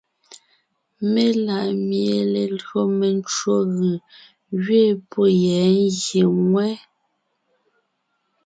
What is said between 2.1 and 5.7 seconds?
lelÿò mencwò gʉ̀ gẅiin pɔ́ yɛ́